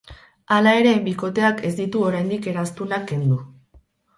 Hala 0.55 0.71
ere, 0.77 0.93
bikoteak 1.09 1.61
ez 1.69 1.73
ditu 1.81 2.03
oraindik 2.09 2.51
eraztunak 2.55 3.07
kendu. 3.13 3.39